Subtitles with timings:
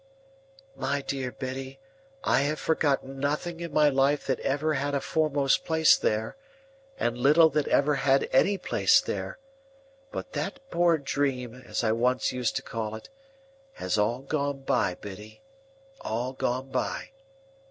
[0.75, 1.77] "My dear Biddy,
[2.23, 6.37] I have forgotten nothing in my life that ever had a foremost place there,
[6.99, 9.37] and little that ever had any place there.
[10.11, 13.09] But that poor dream, as I once used to call it,
[13.73, 17.09] has all gone by, Biddy,—all gone by!"